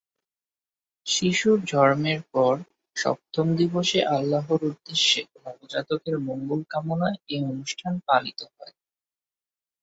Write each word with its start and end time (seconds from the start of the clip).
শিশুর 1.05 1.59
জন্মের 1.65 2.21
পর 2.33 2.53
সপ্তম 2.95 3.47
দিবসে 3.57 3.99
আল্লাহর 4.15 4.61
উদ্দেশ্যে 4.69 5.21
নবজাতকের 5.35 6.15
মঙ্গলকামনায় 6.27 7.17
এ 7.29 7.47
অনুষ্ঠান 7.51 7.93
পালিত 8.07 8.39
হয়। 8.51 8.75